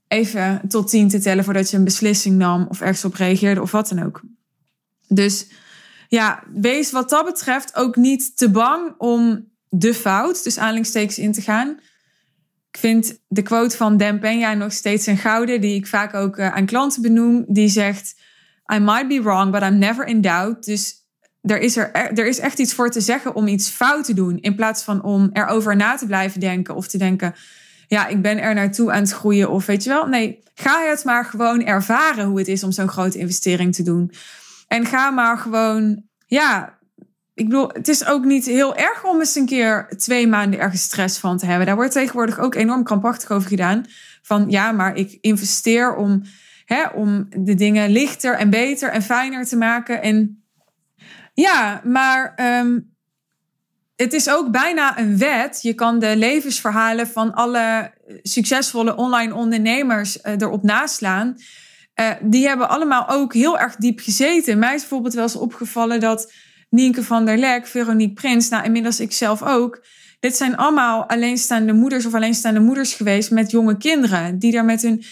even 0.09 0.61
tot 0.69 0.89
tien 0.89 1.09
te 1.09 1.21
tellen 1.21 1.45
voordat 1.45 1.71
je 1.71 1.77
een 1.77 1.85
beslissing 1.85 2.37
nam 2.37 2.67
of 2.69 2.81
ergens 2.81 3.05
op 3.05 3.15
reageerde 3.15 3.63
of 3.63 3.71
wat 3.71 3.89
dan 3.89 4.05
ook. 4.05 4.21
Dus 5.09 5.47
ja, 6.09 6.43
wees 6.55 6.91
wat 6.91 7.11
dat 7.11 7.25
betreft 7.25 7.77
ook 7.77 7.97
niet 7.97 8.37
te 8.37 8.51
bang 8.51 8.95
om 8.99 9.49
de 9.69 9.95
fout, 9.95 10.45
dus 10.45 10.59
aanhalingstekens 10.59 11.19
in 11.19 11.33
te 11.33 11.41
gaan. 11.41 11.81
Ik 12.71 12.79
vind 12.79 13.19
de 13.29 13.43
quote 13.43 13.77
van 13.77 13.97
Dan 13.97 14.19
Peña 14.19 14.57
nog 14.57 14.73
steeds 14.73 15.07
een 15.07 15.17
gouden, 15.17 15.61
die 15.61 15.75
ik 15.75 15.87
vaak 15.87 16.15
ook 16.15 16.37
eh, 16.37 16.55
aan 16.55 16.67
klanten 16.67 17.03
benoem. 17.03 17.45
Die 17.49 17.69
zegt, 17.69 18.15
I 18.75 18.79
might 18.79 19.09
be 19.09 19.23
wrong, 19.23 19.53
but 19.53 19.63
I'm 19.63 19.79
never 19.79 20.07
in 20.07 20.21
doubt. 20.21 20.65
Dus 20.65 20.95
er 21.43 21.61
is, 21.61 21.77
er, 21.77 21.93
er 21.93 22.27
is 22.27 22.39
echt 22.39 22.59
iets 22.59 22.75
voor 22.75 22.91
te 22.91 23.01
zeggen 23.01 23.35
om 23.35 23.47
iets 23.47 23.69
fout 23.69 24.05
te 24.05 24.15
doen. 24.15 24.39
In 24.41 24.55
plaats 24.55 24.83
van 24.83 25.03
om 25.03 25.31
erover 25.33 25.77
na 25.77 25.97
te 25.97 26.07
blijven 26.07 26.41
denken 26.41 26.75
of 26.75 26.89
te 26.89 26.99
denken 26.99 27.35
ja, 27.89 28.07
ik 28.07 28.23
ben 28.23 28.39
er 28.39 28.55
naartoe 28.55 28.93
aan 28.93 29.03
het 29.03 29.13
groeien. 29.13 29.51
Of 29.51 29.67
weet 29.67 29.85
je 29.85 29.91
wel, 29.91 30.07
nee, 30.07 30.43
ga 30.55 30.89
het 30.89 31.05
maar 31.05 31.25
gewoon 31.25 31.65
ervaren 31.65 32.27
hoe 32.27 32.39
het 32.39 32.49
is 32.49 32.65
om 32.65 32.73
zo'n 32.73 32.89
grote 32.89 33.19
investering 33.19 33.75
te 33.75 33.83
doen. 33.83 34.13
En 34.67 34.87
ga 34.87 35.11
maar 35.11 35.39
gewoon, 35.39 36.03
ja, 36.27 36.79
ik 37.35 37.45
bedoel, 37.45 37.69
het 37.69 37.89
is 37.89 38.07
ook 38.07 38.25
niet 38.25 38.45
heel 38.45 38.77
erg 38.77 39.05
om 39.05 39.19
eens 39.19 39.35
een 39.35 39.47
keer 39.47 39.89
twee 39.97 40.27
maanden 40.27 40.61
ergens 40.61 40.83
stress 40.83 41.19
van 41.19 41.39
te 41.39 41.47
hebben. 41.47 41.67
Daar 41.67 41.77
wordt 41.77 41.93
tegenwoordig 41.93 42.39
ook 42.39 42.55
enorm 42.55 42.85
krampachtig 42.85 43.31
over 43.31 43.49
gedaan. 43.49 43.85
Van 44.23 44.51
ja, 44.51 44.73
maar 44.73 44.97
ik 44.97 45.19
investeer 45.21 45.95
om, 45.95 46.23
hè, 46.65 46.87
om 46.87 47.27
de 47.37 47.55
dingen 47.55 47.91
lichter 47.91 48.35
en 48.35 48.51
beter 48.51 48.91
en 48.91 49.03
fijner 49.03 49.45
te 49.45 49.57
maken. 49.57 50.03
En 50.03 50.45
ja, 51.35 51.81
maar 51.85 52.33
ehm, 52.37 52.79
het 54.03 54.13
is 54.13 54.31
ook 54.31 54.51
bijna 54.51 54.99
een 54.99 55.19
wet. 55.19 55.59
Je 55.63 55.75
kan 55.75 55.99
de 55.99 56.17
levensverhalen 56.17 57.07
van 57.07 57.35
alle 57.35 57.93
succesvolle 58.23 58.97
online 58.97 59.35
ondernemers 59.35 60.19
uh, 60.23 60.33
erop 60.33 60.63
naslaan. 60.63 61.37
Uh, 62.01 62.11
die 62.23 62.47
hebben 62.47 62.69
allemaal 62.69 63.09
ook 63.09 63.35
heel 63.35 63.59
erg 63.59 63.77
diep 63.77 64.01
gezeten. 64.01 64.59
Mij 64.59 64.75
is 64.75 64.81
bijvoorbeeld 64.81 65.15
wel 65.15 65.23
eens 65.23 65.37
opgevallen 65.37 66.01
dat 66.01 66.33
Nienke 66.71 67.03
van 67.03 67.25
der 67.25 67.39
Lek, 67.39 67.67
Veronique 67.67 68.13
Prins, 68.13 68.49
nou 68.49 68.65
inmiddels 68.65 69.01
ik 69.01 69.13
zelf 69.13 69.43
ook. 69.43 69.85
Dit 70.21 70.37
zijn 70.37 70.57
allemaal 70.57 71.09
alleenstaande 71.09 71.73
moeders 71.73 72.07
of 72.07 72.15
alleenstaande 72.15 72.61
moeders 72.61 72.95
geweest 72.95 73.31
met 73.31 73.51
jonge 73.51 73.77
kinderen. 73.77 74.39
Die 74.39 74.53
daar 74.53 74.65
met 74.65 74.83
hun. 74.83 75.05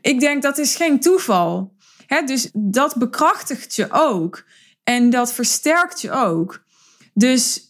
Ik 0.00 0.20
denk 0.20 0.42
dat 0.42 0.58
is 0.58 0.76
geen 0.76 1.00
toeval. 1.00 1.74
Hè? 2.06 2.22
Dus 2.22 2.50
dat 2.52 2.96
bekrachtigt 2.96 3.74
je 3.74 3.86
ook. 3.90 4.44
En 4.84 5.10
dat 5.10 5.32
versterkt 5.32 6.00
je 6.00 6.10
ook. 6.10 6.64
Dus 7.14 7.65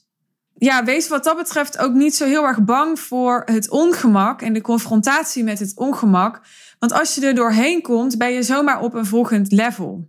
ja, 0.58 0.84
wees 0.84 1.08
wat 1.08 1.24
dat 1.24 1.36
betreft 1.36 1.78
ook 1.78 1.92
niet 1.92 2.14
zo 2.14 2.24
heel 2.24 2.44
erg 2.44 2.64
bang 2.64 3.00
voor 3.00 3.42
het 3.44 3.70
ongemak 3.70 4.42
en 4.42 4.52
de 4.52 4.60
confrontatie 4.60 5.44
met 5.44 5.58
het 5.58 5.72
ongemak. 5.74 6.40
Want 6.78 6.92
als 6.92 7.14
je 7.14 7.26
er 7.26 7.34
doorheen 7.34 7.82
komt, 7.82 8.18
ben 8.18 8.32
je 8.32 8.42
zomaar 8.42 8.80
op 8.80 8.94
een 8.94 9.06
volgend 9.06 9.52
level. 9.52 10.08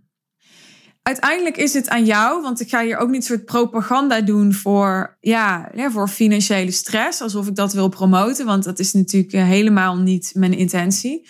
Uiteindelijk 1.02 1.56
is 1.56 1.74
het 1.74 1.88
aan 1.88 2.04
jou, 2.04 2.42
want 2.42 2.60
ik 2.60 2.68
ga 2.68 2.82
hier 2.82 2.96
ook 2.96 3.08
niet 3.08 3.24
soort 3.24 3.44
propaganda 3.44 4.20
doen 4.20 4.52
voor, 4.54 5.16
ja, 5.20 5.70
voor 5.74 6.08
financiële 6.08 6.70
stress, 6.70 7.20
alsof 7.20 7.46
ik 7.46 7.54
dat 7.54 7.72
wil 7.72 7.88
promoten, 7.88 8.46
want 8.46 8.64
dat 8.64 8.78
is 8.78 8.92
natuurlijk 8.92 9.32
eh, 9.32 9.44
helemaal 9.44 9.96
niet 9.96 10.30
mijn 10.34 10.54
intentie. 10.54 11.28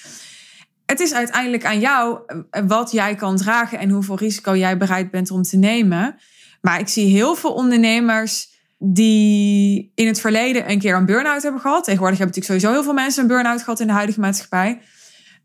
Het 0.86 1.00
is 1.00 1.12
uiteindelijk 1.12 1.64
aan 1.64 1.80
jou 1.80 2.20
eh, 2.26 2.62
wat 2.66 2.90
jij 2.90 3.14
kan 3.14 3.36
dragen 3.36 3.78
en 3.78 3.90
hoeveel 3.90 4.16
risico 4.16 4.56
jij 4.56 4.76
bereid 4.76 5.10
bent 5.10 5.30
om 5.30 5.42
te 5.42 5.56
nemen. 5.56 6.16
Maar 6.60 6.80
ik 6.80 6.88
zie 6.88 7.06
heel 7.06 7.34
veel 7.34 7.52
ondernemers 7.52 8.57
die 8.78 9.92
in 9.94 10.06
het 10.06 10.20
verleden 10.20 10.70
een 10.70 10.78
keer 10.78 10.96
een 10.96 11.06
burn-out 11.06 11.42
hebben 11.42 11.60
gehad. 11.60 11.84
Tegenwoordig 11.84 12.18
hebben 12.18 12.36
natuurlijk 12.36 12.62
sowieso 12.62 12.80
heel 12.80 12.94
veel 12.94 13.02
mensen 13.04 13.22
een 13.22 13.28
burn-out 13.28 13.62
gehad 13.62 13.80
in 13.80 13.86
de 13.86 13.92
huidige 13.92 14.20
maatschappij. 14.20 14.80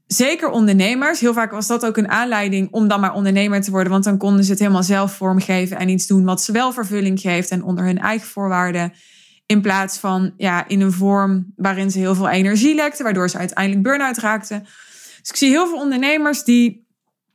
Zeker 0.08 0.50
ondernemers. 0.50 1.20
Heel 1.20 1.34
vaak 1.34 1.52
was 1.52 1.68
dat 1.68 1.86
ook 1.86 1.98
een 1.98 2.10
aanleiding 2.10 2.72
om 2.72 2.88
dan 2.88 3.00
maar 3.00 3.13
ondernemer 3.13 3.62
te 3.62 3.72
worden. 3.72 3.92
Want 3.92 4.04
dan 4.04 4.18
konden 4.18 4.44
ze 4.44 4.52
het 4.52 4.60
helemaal 4.60 4.84
zelf 4.84 5.13
vormgeven 5.13 5.78
en 5.78 5.90
iets 5.90 6.08
doen 6.08 6.24
wat 6.24 6.42
ze 6.42 6.52
wel 6.52 6.72
vervulling 6.72 7.20
geeft 7.20 7.50
en 7.50 7.63
onder 7.63 7.86
hun 7.86 8.00
eigen 8.00 8.28
voorwaarden. 8.28 8.94
In 9.46 9.62
plaats 9.62 9.98
van 9.98 10.34
ja, 10.38 10.68
in 10.68 10.82
een 10.82 10.92
vorm 10.92 11.54
waarin 11.56 11.92
ze 11.92 12.00
heel 12.00 12.16
veel 12.16 12.30
energie 12.30 12.75
lekten, 12.75 13.04
waardoor 13.04 13.30
ze 13.30 13.38
uiteindelijk 13.38 13.84
burn-out 13.84 14.18
raakten. 14.18 14.60
Dus 15.20 15.30
ik 15.30 15.36
zie 15.36 15.50
heel 15.50 15.68
veel 15.68 15.78
ondernemers 15.80 16.44
die 16.44 16.88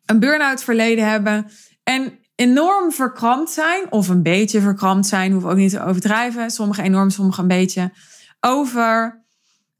een 0.06 0.18
burn-out 0.18 0.64
verleden 0.64 1.08
hebben 1.08 1.50
en 1.82 2.18
enorm 2.40 2.92
verkrampt 2.92 3.50
zijn, 3.50 3.92
of 3.92 4.08
een 4.08 4.22
beetje 4.22 4.60
verkrampt 4.60 5.06
zijn, 5.06 5.32
hoef 5.32 5.44
ook 5.44 5.56
niet 5.56 5.70
te 5.70 5.84
overdrijven. 5.84 6.50
Sommigen 6.50 6.84
enorm, 6.84 7.10
sommigen 7.10 7.42
een 7.42 7.48
beetje. 7.48 7.92
Over 8.40 9.22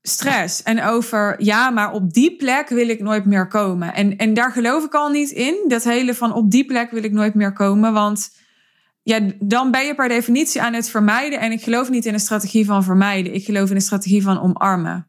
stress 0.02 0.62
en 0.62 0.82
over 0.82 1.42
ja, 1.42 1.70
maar 1.70 1.92
op 1.92 2.12
die 2.12 2.36
plek 2.36 2.68
wil 2.68 2.88
ik 2.88 3.00
nooit 3.00 3.24
meer 3.24 3.48
komen. 3.48 3.94
En, 3.94 4.16
en 4.16 4.34
daar 4.34 4.52
geloof 4.52 4.84
ik 4.84 4.94
al 4.94 5.08
niet 5.08 5.30
in. 5.30 5.64
Dat 5.68 5.84
hele 5.84 6.14
van 6.14 6.32
op 6.32 6.50
die 6.50 6.64
plek 6.64 6.90
wil 6.90 7.02
ik 7.02 7.12
nooit 7.12 7.34
meer 7.34 7.52
komen. 7.52 7.92
Want 7.92 8.30
ja, 9.02 9.20
dan 9.38 9.70
ben 9.70 9.86
je 9.86 9.94
per 9.94 10.08
definitie 10.08 10.62
aan 10.62 10.74
het 10.74 10.90
vermijden. 10.90 11.40
En 11.40 11.52
ik 11.52 11.62
geloof 11.62 11.90
niet 11.90 12.06
in 12.06 12.14
een 12.14 12.20
strategie 12.20 12.64
van 12.64 12.84
vermijden. 12.84 13.34
Ik 13.34 13.44
geloof 13.44 13.70
in 13.70 13.76
een 13.76 13.82
strategie 13.82 14.22
van 14.22 14.40
omarmen. 14.40 15.07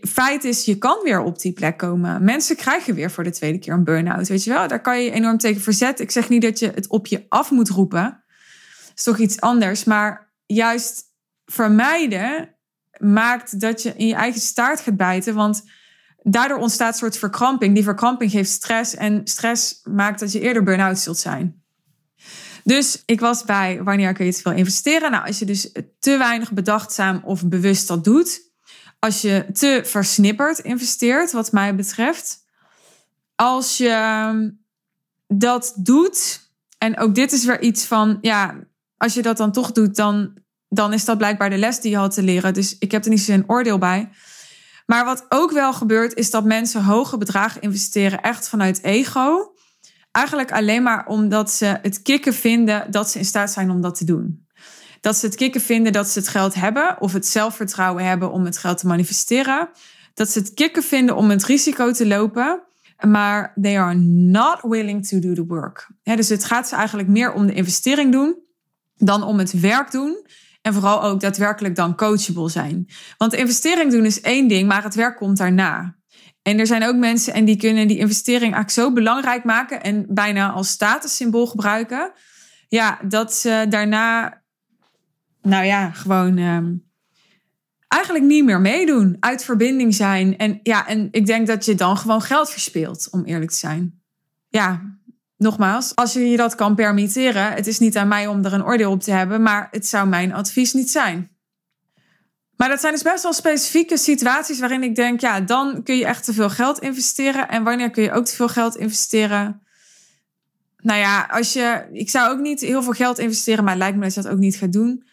Feit 0.00 0.44
is, 0.44 0.64
je 0.64 0.78
kan 0.78 0.98
weer 1.02 1.20
op 1.20 1.38
die 1.38 1.52
plek 1.52 1.78
komen. 1.78 2.24
Mensen 2.24 2.56
krijgen 2.56 2.94
weer 2.94 3.10
voor 3.10 3.24
de 3.24 3.30
tweede 3.30 3.58
keer 3.58 3.72
een 3.72 3.84
burn-out. 3.84 4.28
Weet 4.28 4.44
je 4.44 4.50
wel, 4.50 4.68
daar 4.68 4.80
kan 4.80 5.02
je 5.02 5.10
enorm 5.10 5.38
tegen 5.38 5.62
verzetten. 5.62 6.04
Ik 6.04 6.10
zeg 6.10 6.28
niet 6.28 6.42
dat 6.42 6.58
je 6.58 6.70
het 6.74 6.88
op 6.88 7.06
je 7.06 7.26
af 7.28 7.50
moet 7.50 7.68
roepen. 7.68 8.02
Dat 8.02 8.92
is 8.96 9.02
toch 9.02 9.18
iets 9.18 9.40
anders. 9.40 9.84
Maar 9.84 10.32
juist 10.46 11.02
vermijden 11.44 12.54
maakt 12.98 13.60
dat 13.60 13.82
je 13.82 13.92
in 13.96 14.06
je 14.06 14.14
eigen 14.14 14.40
staart 14.40 14.80
gaat 14.80 14.96
bijten. 14.96 15.34
Want 15.34 15.62
daardoor 16.22 16.58
ontstaat 16.58 16.92
een 16.92 16.98
soort 16.98 17.18
verkramping. 17.18 17.74
Die 17.74 17.84
verkramping 17.84 18.30
geeft 18.30 18.50
stress. 18.50 18.94
En 18.94 19.20
stress 19.24 19.80
maakt 19.82 20.20
dat 20.20 20.32
je 20.32 20.40
eerder 20.40 20.62
burn-out 20.62 20.98
zult 20.98 21.18
zijn. 21.18 21.62
Dus 22.64 23.02
ik 23.06 23.20
was 23.20 23.44
bij 23.44 23.82
wanneer 23.82 24.12
kun 24.12 24.26
je 24.26 24.34
te 24.34 24.40
veel 24.40 24.52
investeren? 24.52 25.10
Nou, 25.10 25.26
als 25.26 25.38
je 25.38 25.44
dus 25.44 25.72
te 25.98 26.16
weinig 26.18 26.52
bedachtzaam 26.52 27.20
of 27.24 27.48
bewust 27.48 27.88
dat 27.88 28.04
doet. 28.04 28.49
Als 29.00 29.20
je 29.20 29.46
te 29.52 29.80
versnipperd 29.84 30.58
investeert, 30.58 31.32
wat 31.32 31.52
mij 31.52 31.74
betreft. 31.74 32.44
Als 33.34 33.76
je 33.76 34.54
dat 35.28 35.72
doet. 35.76 36.48
En 36.78 36.98
ook 36.98 37.14
dit 37.14 37.32
is 37.32 37.44
weer 37.44 37.60
iets 37.60 37.84
van, 37.84 38.18
ja, 38.20 38.58
als 38.96 39.14
je 39.14 39.22
dat 39.22 39.36
dan 39.36 39.52
toch 39.52 39.72
doet, 39.72 39.96
dan 39.96 40.40
dan 40.70 40.92
is 40.92 41.04
dat 41.04 41.18
blijkbaar 41.18 41.50
de 41.50 41.58
les 41.58 41.80
die 41.80 41.90
je 41.90 41.96
had 41.96 42.14
te 42.14 42.22
leren. 42.22 42.54
Dus 42.54 42.78
ik 42.78 42.90
heb 42.90 43.04
er 43.04 43.10
niet 43.10 43.20
zo'n 43.20 43.44
oordeel 43.46 43.78
bij. 43.78 44.08
Maar 44.86 45.04
wat 45.04 45.26
ook 45.28 45.50
wel 45.50 45.72
gebeurt, 45.72 46.14
is 46.14 46.30
dat 46.30 46.44
mensen 46.44 46.84
hoge 46.84 47.18
bedragen 47.18 47.60
investeren 47.60 48.20
echt 48.20 48.48
vanuit 48.48 48.82
ego. 48.82 49.54
Eigenlijk 50.10 50.52
alleen 50.52 50.82
maar 50.82 51.06
omdat 51.06 51.50
ze 51.50 51.78
het 51.82 52.02
kicken 52.02 52.34
vinden 52.34 52.90
dat 52.90 53.10
ze 53.10 53.18
in 53.18 53.24
staat 53.24 53.50
zijn 53.50 53.70
om 53.70 53.80
dat 53.80 53.94
te 53.94 54.04
doen. 54.04 54.46
Dat 55.00 55.16
ze 55.16 55.26
het 55.26 55.34
kicken 55.34 55.60
vinden 55.60 55.92
dat 55.92 56.08
ze 56.08 56.18
het 56.18 56.28
geld 56.28 56.54
hebben 56.54 57.00
of 57.00 57.12
het 57.12 57.26
zelfvertrouwen 57.26 58.04
hebben 58.04 58.32
om 58.32 58.44
het 58.44 58.58
geld 58.58 58.78
te 58.78 58.86
manifesteren. 58.86 59.68
Dat 60.14 60.28
ze 60.30 60.38
het 60.38 60.54
kicken 60.54 60.82
vinden 60.82 61.16
om 61.16 61.30
het 61.30 61.44
risico 61.44 61.92
te 61.92 62.06
lopen. 62.06 62.62
Maar 63.06 63.52
they 63.60 63.78
are 63.78 63.94
not 63.94 64.58
willing 64.62 65.06
to 65.06 65.18
do 65.18 65.34
the 65.34 65.44
work. 65.46 65.90
dus 66.02 66.28
het 66.28 66.44
gaat 66.44 66.68
ze 66.68 66.74
eigenlijk 66.74 67.08
meer 67.08 67.32
om 67.32 67.46
de 67.46 67.54
investering 67.54 68.12
doen 68.12 68.36
dan 68.94 69.22
om 69.22 69.38
het 69.38 69.60
werk 69.60 69.90
doen 69.90 70.26
en 70.62 70.72
vooral 70.72 71.02
ook 71.02 71.20
daadwerkelijk 71.20 71.76
dan 71.76 71.96
coachable 71.96 72.48
zijn. 72.48 72.86
Want 73.18 73.32
investering 73.32 73.92
doen 73.92 74.04
is 74.04 74.20
één 74.20 74.48
ding, 74.48 74.68
maar 74.68 74.82
het 74.82 74.94
werk 74.94 75.16
komt 75.16 75.36
daarna. 75.36 75.98
En 76.42 76.58
er 76.58 76.66
zijn 76.66 76.84
ook 76.84 76.96
mensen 76.96 77.34
en 77.34 77.44
die 77.44 77.56
kunnen 77.56 77.88
die 77.88 77.98
investering 77.98 78.54
eigenlijk 78.54 78.70
zo 78.70 78.92
belangrijk 78.92 79.44
maken 79.44 79.82
en 79.82 80.06
bijna 80.08 80.50
als 80.50 80.68
statussymbool 80.68 81.46
gebruiken. 81.46 82.12
Ja, 82.68 82.98
dat 83.08 83.34
ze 83.34 83.66
daarna, 83.68 84.39
nou 85.42 85.64
ja, 85.64 85.90
gewoon 85.90 86.38
ehm, 86.38 86.74
eigenlijk 87.88 88.24
niet 88.24 88.44
meer 88.44 88.60
meedoen. 88.60 89.16
Uit 89.20 89.44
verbinding 89.44 89.94
zijn. 89.94 90.36
En 90.36 90.60
ja, 90.62 90.86
en 90.86 91.08
ik 91.10 91.26
denk 91.26 91.46
dat 91.46 91.64
je 91.64 91.74
dan 91.74 91.96
gewoon 91.96 92.22
geld 92.22 92.50
verspeelt, 92.50 93.08
om 93.10 93.24
eerlijk 93.24 93.50
te 93.50 93.56
zijn. 93.56 94.00
Ja, 94.48 94.98
nogmaals, 95.36 95.94
als 95.94 96.12
je 96.12 96.30
je 96.30 96.36
dat 96.36 96.54
kan 96.54 96.74
permitteren, 96.74 97.52
het 97.52 97.66
is 97.66 97.78
niet 97.78 97.96
aan 97.96 98.08
mij 98.08 98.26
om 98.26 98.44
er 98.44 98.52
een 98.52 98.64
oordeel 98.64 98.90
op 98.90 99.00
te 99.00 99.12
hebben, 99.12 99.42
maar 99.42 99.68
het 99.70 99.86
zou 99.86 100.08
mijn 100.08 100.32
advies 100.32 100.72
niet 100.72 100.90
zijn. 100.90 101.30
Maar 102.60 102.68
dat 102.68 102.80
zijn 102.80 102.92
dus 102.92 103.02
best 103.02 103.22
wel 103.22 103.32
specifieke 103.32 103.96
situaties 103.96 104.58
waarin 104.60 104.82
ik 104.82 104.94
denk, 104.94 105.20
ja, 105.20 105.40
dan 105.40 105.82
kun 105.82 105.96
je 105.96 106.06
echt 106.06 106.24
te 106.24 106.32
veel 106.32 106.50
geld 106.50 106.78
investeren. 106.78 107.48
En 107.48 107.62
wanneer 107.62 107.90
kun 107.90 108.02
je 108.02 108.12
ook 108.12 108.24
te 108.24 108.34
veel 108.34 108.48
geld 108.48 108.76
investeren? 108.76 109.62
Nou 110.76 110.98
ja, 110.98 111.28
als 111.30 111.52
je, 111.52 111.88
ik 111.92 112.10
zou 112.10 112.30
ook 112.30 112.38
niet 112.38 112.60
heel 112.60 112.82
veel 112.82 112.92
geld 112.92 113.18
investeren, 113.18 113.64
maar 113.64 113.72
het 113.72 113.82
lijkt 113.82 113.96
me 113.96 114.02
dat 114.02 114.14
je 114.14 114.22
dat 114.22 114.32
ook 114.32 114.38
niet 114.38 114.56
gaat 114.56 114.72
doen. 114.72 115.04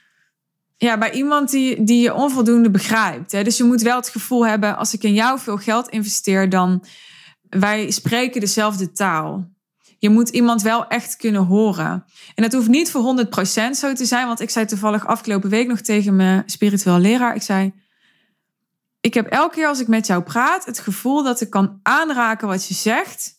Ja, 0.77 0.97
bij 0.97 1.11
iemand 1.11 1.49
die, 1.49 1.83
die 1.83 2.01
je 2.01 2.13
onvoldoende 2.13 2.71
begrijpt. 2.71 3.31
Hè? 3.31 3.43
Dus 3.43 3.57
je 3.57 3.63
moet 3.63 3.81
wel 3.81 3.95
het 3.95 4.09
gevoel 4.09 4.47
hebben, 4.47 4.77
als 4.77 4.93
ik 4.93 5.03
in 5.03 5.13
jou 5.13 5.39
veel 5.39 5.57
geld 5.57 5.89
investeer, 5.89 6.49
dan 6.49 6.83
wij 7.49 7.91
spreken 7.91 8.41
dezelfde 8.41 8.91
taal. 8.91 9.55
Je 9.99 10.09
moet 10.09 10.29
iemand 10.29 10.61
wel 10.61 10.87
echt 10.87 11.15
kunnen 11.15 11.45
horen. 11.45 12.05
En 12.35 12.43
dat 12.43 12.53
hoeft 12.53 12.67
niet 12.67 12.91
voor 12.91 13.25
100% 13.25 13.69
zo 13.71 13.93
te 13.93 14.05
zijn. 14.05 14.27
Want 14.27 14.39
ik 14.39 14.49
zei 14.49 14.65
toevallig 14.65 15.07
afgelopen 15.07 15.49
week 15.49 15.67
nog 15.67 15.81
tegen 15.81 16.15
mijn 16.15 16.43
spiritueel 16.45 16.99
leraar. 16.99 17.35
Ik 17.35 17.41
zei, 17.41 17.73
ik 18.99 19.13
heb 19.13 19.27
elke 19.27 19.55
keer 19.55 19.67
als 19.67 19.79
ik 19.79 19.87
met 19.87 20.07
jou 20.07 20.23
praat 20.23 20.65
het 20.65 20.79
gevoel 20.79 21.23
dat 21.23 21.41
ik 21.41 21.49
kan 21.49 21.79
aanraken 21.83 22.47
wat 22.47 22.67
je 22.67 22.73
zegt. 22.73 23.35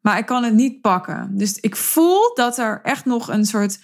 Maar 0.00 0.18
ik 0.18 0.26
kan 0.26 0.42
het 0.44 0.54
niet 0.54 0.80
pakken. 0.80 1.30
Dus 1.32 1.58
ik 1.58 1.76
voel 1.76 2.34
dat 2.34 2.58
er 2.58 2.80
echt 2.82 3.04
nog 3.04 3.28
een 3.28 3.44
soort 3.44 3.78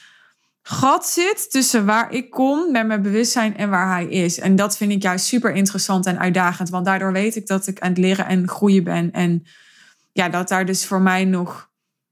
gat 0.68 1.06
zit 1.06 1.50
tussen 1.50 1.86
waar 1.86 2.12
ik 2.12 2.30
kom 2.30 2.72
met 2.72 2.86
mijn 2.86 3.02
bewustzijn 3.02 3.56
en 3.56 3.70
waar 3.70 3.88
hij 3.88 4.06
is. 4.06 4.38
En 4.38 4.56
dat 4.56 4.76
vind 4.76 4.92
ik 4.92 5.02
juist 5.02 5.26
super 5.26 5.54
interessant 5.54 6.06
en 6.06 6.18
uitdagend. 6.18 6.68
Want 6.68 6.84
daardoor 6.84 7.12
weet 7.12 7.36
ik 7.36 7.46
dat 7.46 7.66
ik 7.66 7.80
aan 7.80 7.88
het 7.88 7.98
leren 7.98 8.26
en 8.26 8.48
groeien 8.48 8.84
ben. 8.84 9.12
En 9.12 9.46
ja, 10.12 10.28
dat 10.28 10.48
daar 10.48 10.66
dus 10.66 10.86
voor 10.86 11.00
mij 11.00 11.24
nog 11.24 11.70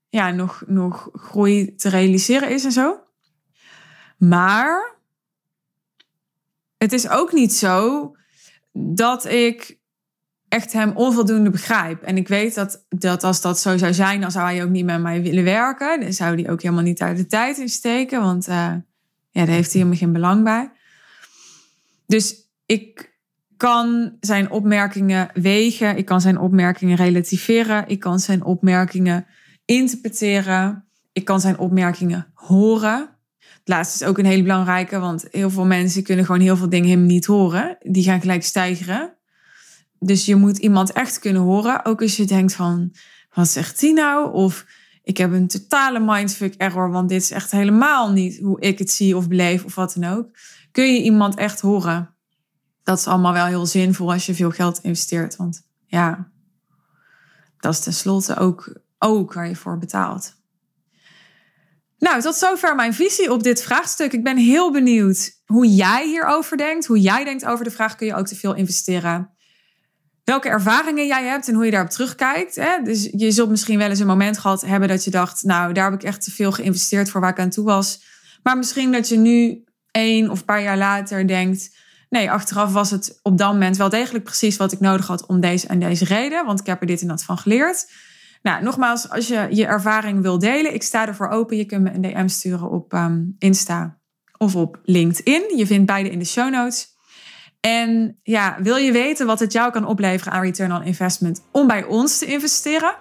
ja, 0.09 0.31
nog, 0.31 0.63
nog 0.67 1.09
groei 1.13 1.75
te 1.75 1.89
realiseren 1.89 2.51
is 2.51 2.65
en 2.65 2.73
zo. 2.73 3.01
Maar 4.19 4.99
het 6.77 6.93
is 6.93 7.09
ook 7.09 7.33
niet 7.33 7.53
zo 7.53 8.11
dat 8.73 9.25
ik 9.25 9.79
echt 10.55 10.73
hem 10.73 10.91
onvoldoende 10.95 11.51
begrijp. 11.51 12.03
En 12.03 12.17
ik 12.17 12.29
weet 12.29 12.55
dat, 12.55 12.85
dat 12.89 13.25
als 13.25 13.41
dat 13.41 13.61
zo 13.61 13.79
zou 13.79 13.95
zijn, 13.95 14.21
dan 14.21 14.31
zou 14.31 14.47
hij 14.47 14.65
ook 14.65 14.71
niet 14.71 14.85
met 14.85 15.01
mij 15.01 15.23
willen 15.23 15.45
werken. 15.45 16.01
Dan 16.01 16.13
zou 16.13 16.43
hij 16.43 16.51
ook 16.51 16.63
helemaal 16.63 16.85
niet 16.85 16.99
daar 16.99 17.17
de 17.17 17.27
tijd 17.27 17.59
in 17.59 17.69
steken, 17.69 18.21
want 18.21 18.49
uh, 18.49 18.55
ja, 18.55 18.85
daar 19.31 19.47
heeft 19.47 19.73
hij 19.73 19.81
helemaal 19.81 19.99
geen 19.99 20.13
belang 20.13 20.45
bij. 20.45 20.71
Dus 22.07 22.35
ik 22.67 23.13
kan 23.57 24.17
zijn 24.21 24.51
opmerkingen 24.51 25.31
wegen, 25.35 25.97
ik 25.97 26.05
kan 26.05 26.21
zijn 26.21 26.39
opmerkingen 26.39 26.97
relativeren, 26.97 27.85
ik 27.87 28.01
kan 28.01 28.21
zijn 28.21 28.45
opmerkingen 28.45 29.27
interpreteren. 29.65 30.85
Ik 31.13 31.25
kan 31.25 31.41
zijn 31.41 31.59
opmerkingen 31.59 32.27
horen. 32.35 33.09
Het 33.39 33.69
laatste 33.69 34.05
is 34.05 34.11
ook 34.11 34.19
een 34.19 34.25
hele 34.25 34.43
belangrijke, 34.43 34.99
want 34.99 35.27
heel 35.31 35.51
veel 35.51 35.65
mensen 35.65 36.03
kunnen 36.03 36.25
gewoon 36.25 36.41
heel 36.41 36.57
veel 36.57 36.69
dingen 36.69 36.89
helemaal 36.89 37.09
niet 37.09 37.27
horen. 37.27 37.77
Die 37.81 38.03
gaan 38.03 38.21
gelijk 38.21 38.43
stijgeren. 38.43 39.17
Dus 40.07 40.25
je 40.25 40.37
moet 40.37 40.59
iemand 40.59 40.93
echt 40.93 41.19
kunnen 41.19 41.43
horen. 41.43 41.85
Ook 41.85 42.03
als 42.03 42.17
je 42.17 42.25
denkt 42.25 42.55
van, 42.55 42.95
wat 43.33 43.49
zegt 43.49 43.81
die 43.81 43.93
nou? 43.93 44.33
Of 44.33 44.67
ik 45.03 45.17
heb 45.17 45.33
een 45.33 45.49
totale 45.49 46.01
mindfuck 46.01 46.55
error, 46.55 46.91
want 46.91 47.09
dit 47.09 47.23
is 47.23 47.31
echt 47.31 47.51
helemaal 47.51 48.13
niet 48.13 48.39
hoe 48.39 48.61
ik 48.61 48.79
het 48.79 48.91
zie 48.91 49.17
of 49.17 49.29
beleef 49.29 49.65
of 49.65 49.75
wat 49.75 49.97
dan 49.99 50.13
ook. 50.13 50.29
Kun 50.73 50.95
je 50.95 51.03
iemand 51.03 51.35
echt 51.35 51.61
horen? 51.61 52.15
Dat 52.83 52.99
is 52.99 53.07
allemaal 53.07 53.33
wel 53.33 53.47
heel 53.47 53.67
zinvol 53.67 54.13
als 54.13 54.27
je 54.27 54.35
veel 54.35 54.51
geld 54.51 54.79
investeert. 54.83 55.37
Want 55.37 55.63
ja, 55.87 56.31
dat 57.59 57.73
is 57.73 57.81
tenslotte 57.81 58.37
ook 58.37 58.83
ook 58.99 59.33
waar 59.33 59.49
je 59.49 59.57
voor 59.57 59.79
betaalt. 59.79 60.35
Nou, 61.99 62.21
tot 62.21 62.35
zover 62.35 62.75
mijn 62.75 62.95
visie 62.95 63.33
op 63.33 63.43
dit 63.43 63.63
vraagstuk. 63.63 64.13
Ik 64.13 64.25
ben 64.25 64.37
heel 64.37 64.73
benieuwd 64.73 65.43
hoe 65.45 65.75
jij 65.75 66.07
hierover 66.07 66.57
denkt. 66.57 66.87
Hoe 66.87 67.01
jij 67.01 67.25
denkt 67.25 67.45
over 67.45 67.65
de 67.65 67.71
vraag: 67.71 67.97
kun 67.97 68.07
je 68.07 68.15
ook 68.15 68.27
te 68.27 68.37
veel 68.37 68.55
investeren? 68.55 69.34
Welke 70.25 70.49
ervaringen 70.49 71.07
jij 71.07 71.25
hebt 71.25 71.49
en 71.49 71.55
hoe 71.55 71.65
je 71.65 71.71
daarop 71.71 71.91
terugkijkt. 71.91 72.55
Hè? 72.55 72.83
Dus 72.83 73.09
je 73.13 73.31
zult 73.31 73.51
misschien 73.51 73.79
wel 73.79 73.89
eens 73.89 73.99
een 73.99 74.07
moment 74.07 74.39
gehad 74.39 74.61
hebben 74.61 74.89
dat 74.89 75.05
je 75.05 75.11
dacht: 75.11 75.43
Nou, 75.43 75.73
daar 75.73 75.91
heb 75.91 76.01
ik 76.01 76.07
echt 76.07 76.25
te 76.25 76.31
veel 76.31 76.53
geïnvesteerd 76.53 77.11
voor 77.11 77.21
waar 77.21 77.31
ik 77.31 77.39
aan 77.39 77.51
toe 77.51 77.65
was. 77.65 78.03
Maar 78.43 78.57
misschien 78.57 78.93
dat 78.93 79.09
je 79.09 79.17
nu 79.17 79.65
één 79.91 80.31
of 80.31 80.45
paar 80.45 80.63
jaar 80.63 80.79
later 80.79 81.27
denkt: 81.27 81.77
Nee, 82.09 82.31
achteraf 82.31 82.73
was 82.73 82.91
het 82.91 83.19
op 83.23 83.39
dat 83.39 83.53
moment 83.53 83.77
wel 83.77 83.89
degelijk 83.89 84.25
precies 84.25 84.57
wat 84.57 84.73
ik 84.73 84.81
nodig 84.81 85.07
had 85.07 85.27
om 85.27 85.41
deze 85.41 85.67
en 85.67 85.79
deze 85.79 86.05
reden. 86.05 86.47
Want 86.47 86.61
ik 86.61 86.67
heb 86.67 86.81
er 86.81 86.87
dit 86.87 87.01
en 87.01 87.09
dat 87.09 87.25
van 87.25 87.39
geleerd. 87.39 87.87
Nou, 88.43 88.63
nogmaals, 88.63 89.11
als 89.11 89.29
je 89.29 89.47
je 89.51 89.67
ervaring 89.67 90.23
wil 90.23 90.39
delen, 90.39 90.75
ik 90.75 90.83
sta 90.83 91.07
ervoor 91.07 91.29
open. 91.29 91.57
Je 91.57 91.65
kunt 91.65 91.83
me 91.83 91.93
een 91.93 92.01
DM 92.01 92.29
sturen 92.29 92.71
op 92.71 92.93
um, 92.93 93.35
Insta 93.39 93.99
of 94.39 94.57
op 94.57 94.81
LinkedIn. 94.83 95.57
Je 95.57 95.67
vindt 95.67 95.87
beide 95.87 96.11
in 96.11 96.19
de 96.19 96.25
show 96.25 96.51
notes. 96.51 96.94
En 97.65 98.19
ja, 98.23 98.57
wil 98.63 98.77
je 98.77 98.93
weten 98.93 99.27
wat 99.27 99.41
het 99.41 99.53
jou 99.53 99.73
kan 99.73 99.87
opleveren 99.87 100.33
aan 100.33 100.43
return 100.43 100.73
on 100.73 100.83
investment 100.83 101.43
om 101.51 101.67
bij 101.67 101.85
ons 101.85 102.19
te 102.19 102.27
investeren? 102.27 102.95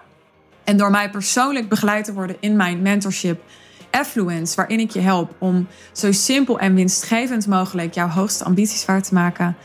En 0.64 0.76
door 0.76 0.90
mij 0.90 1.10
persoonlijk 1.10 1.68
begeleid 1.68 2.04
te 2.04 2.12
worden 2.12 2.36
in 2.40 2.56
mijn 2.56 2.82
mentorship 2.82 3.42
Affluence, 3.90 4.56
waarin 4.56 4.80
ik 4.80 4.90
je 4.90 5.00
help 5.00 5.34
om 5.38 5.66
zo 5.92 6.12
simpel 6.12 6.58
en 6.58 6.74
winstgevend 6.74 7.46
mogelijk 7.46 7.94
jouw 7.94 8.08
hoogste 8.08 8.44
ambities 8.44 8.84
waar 8.84 9.02
te 9.02 9.14
maken. 9.14 9.56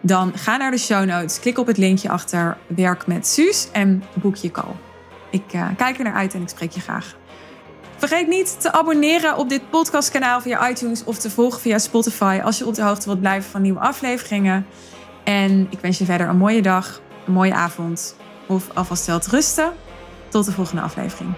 Dan 0.00 0.32
ga 0.34 0.56
naar 0.56 0.70
de 0.70 0.78
show 0.78 1.04
notes, 1.04 1.40
klik 1.40 1.58
op 1.58 1.66
het 1.66 1.78
linkje 1.78 2.08
achter 2.08 2.56
Werk 2.66 3.06
met 3.06 3.26
Suus 3.26 3.68
en 3.72 4.02
boek 4.14 4.36
je 4.36 4.50
call. 4.50 4.74
Ik 5.30 5.54
uh, 5.54 5.68
kijk 5.76 5.98
er 5.98 6.04
naar 6.04 6.14
uit 6.14 6.34
en 6.34 6.42
ik 6.42 6.48
spreek 6.48 6.72
je 6.72 6.80
graag. 6.80 7.16
Vergeet 8.00 8.28
niet 8.28 8.60
te 8.60 8.72
abonneren 8.72 9.36
op 9.36 9.48
dit 9.48 9.70
podcastkanaal 9.70 10.40
via 10.40 10.68
iTunes 10.68 11.04
of 11.04 11.18
te 11.18 11.30
volgen 11.30 11.60
via 11.60 11.78
Spotify 11.78 12.40
als 12.44 12.58
je 12.58 12.66
op 12.66 12.74
de 12.74 12.82
hoogte 12.82 13.06
wilt 13.06 13.20
blijven 13.20 13.50
van 13.50 13.62
nieuwe 13.62 13.80
afleveringen. 13.80 14.66
En 15.24 15.66
ik 15.70 15.80
wens 15.80 15.98
je 15.98 16.04
verder 16.04 16.28
een 16.28 16.36
mooie 16.36 16.62
dag, 16.62 17.00
een 17.26 17.32
mooie 17.32 17.54
avond 17.54 18.16
of 18.46 18.64
alvast 18.74 19.06
wel 19.06 19.18
te 19.20 19.30
rusten. 19.30 19.72
Tot 20.28 20.44
de 20.44 20.52
volgende 20.52 20.82
aflevering. 20.82 21.34